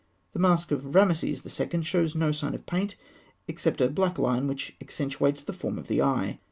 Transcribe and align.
The 0.33 0.39
mask 0.39 0.71
of 0.71 0.95
Rameses 0.95 1.43
II. 1.45 1.83
shows 1.83 2.15
no 2.15 2.31
sign 2.31 2.55
of 2.55 2.65
paint, 2.65 2.95
except 3.47 3.81
a 3.81 3.87
black 3.87 4.17
line 4.17 4.47
which 4.47 4.75
accentuates 4.81 5.43
the 5.43 5.53
form 5.53 5.77
of 5.77 5.87
the 5.89 6.01
eye. 6.01 6.39